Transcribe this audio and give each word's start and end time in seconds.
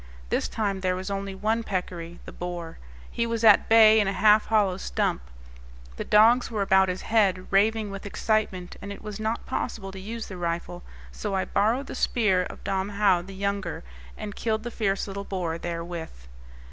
This 0.29 0.47
time 0.47 0.81
there 0.81 0.95
was 0.95 1.11
only 1.11 1.35
one 1.35 1.61
peccary, 1.61 2.19
the 2.25 2.31
boar. 2.31 2.79
He 3.11 3.27
was 3.27 3.43
at 3.43 3.69
bay 3.69 3.99
in 3.99 4.07
a 4.07 4.13
half 4.13 4.47
hollow 4.47 4.77
stump. 4.77 5.21
The 5.97 6.03
dogs 6.03 6.49
were 6.49 6.63
about 6.63 6.89
his 6.89 7.03
head, 7.03 7.45
raving 7.51 7.91
with 7.91 8.07
excitement, 8.07 8.77
and 8.81 8.91
it 8.91 9.03
was 9.03 9.19
not 9.19 9.45
possible 9.45 9.91
to 9.91 9.99
use 9.99 10.25
the 10.25 10.37
rifle; 10.37 10.81
so 11.11 11.35
I 11.35 11.45
borrowed 11.45 11.85
the 11.85 11.93
spear 11.93 12.41
of 12.45 12.63
Dom 12.63 12.89
Joao 12.97 13.21
the 13.21 13.35
younger, 13.35 13.83
and 14.17 14.35
killed 14.35 14.63
the 14.63 14.71
fierce 14.71 15.07
little 15.07 15.23
boar 15.23 15.59
therewith. 15.59 16.25